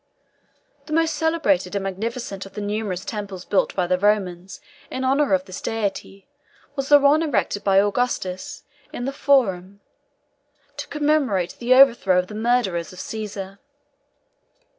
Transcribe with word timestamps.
The 0.87 0.93
most 0.93 1.13
celebrated 1.15 1.75
and 1.75 1.83
magnificent 1.83 2.47
of 2.47 2.53
the 2.55 2.61
numerous 2.61 3.05
temples 3.05 3.45
built 3.45 3.75
by 3.75 3.85
the 3.85 3.99
Romans 3.99 4.59
in 4.89 5.03
honour 5.05 5.31
of 5.35 5.45
this 5.45 5.61
deity 5.61 6.27
was 6.75 6.89
the 6.89 6.97
one 6.97 7.21
erected 7.21 7.63
by 7.63 7.77
Augustus 7.79 8.63
in 8.91 9.05
the 9.05 9.13
Forum, 9.13 9.79
to 10.77 10.87
commemorate 10.87 11.55
the 11.59 11.75
overthrow 11.75 12.17
of 12.17 12.25
the 12.29 12.33
murderers 12.33 12.91
of 12.91 12.97
Cæsar. 12.97 13.59